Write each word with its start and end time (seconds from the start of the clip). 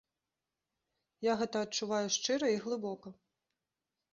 Я 1.27 1.33
гэта 1.41 1.57
адчуваю 1.65 2.07
шчыра 2.15 2.47
і 2.55 2.59
глыбока. 2.65 3.09